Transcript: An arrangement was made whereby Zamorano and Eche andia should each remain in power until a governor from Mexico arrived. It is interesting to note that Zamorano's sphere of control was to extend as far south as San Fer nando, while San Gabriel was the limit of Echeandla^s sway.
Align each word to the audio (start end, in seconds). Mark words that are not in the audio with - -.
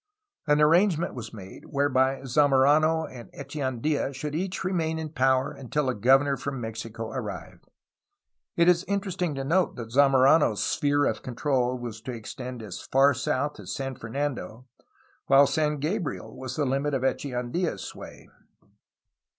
An 0.47 0.59
arrangement 0.59 1.13
was 1.13 1.31
made 1.31 1.65
whereby 1.65 2.23
Zamorano 2.25 3.03
and 3.05 3.29
Eche 3.35 3.57
andia 3.61 4.11
should 4.15 4.33
each 4.33 4.63
remain 4.63 4.97
in 4.97 5.09
power 5.09 5.51
until 5.51 5.89
a 5.89 5.93
governor 5.93 6.37
from 6.37 6.59
Mexico 6.59 7.11
arrived. 7.11 7.67
It 8.57 8.67
is 8.67 8.83
interesting 8.85 9.35
to 9.35 9.43
note 9.43 9.75
that 9.75 9.91
Zamorano's 9.91 10.63
sphere 10.63 11.05
of 11.05 11.21
control 11.21 11.77
was 11.77 12.01
to 12.01 12.13
extend 12.13 12.63
as 12.63 12.81
far 12.81 13.13
south 13.13 13.59
as 13.59 13.75
San 13.75 13.95
Fer 13.95 14.09
nando, 14.09 14.65
while 15.27 15.45
San 15.45 15.77
Gabriel 15.77 16.35
was 16.35 16.55
the 16.55 16.65
limit 16.65 16.95
of 16.95 17.03
Echeandla^s 17.03 17.81
sway. 17.81 18.27